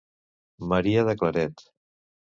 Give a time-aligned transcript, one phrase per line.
[0.71, 1.67] Maria de Claret.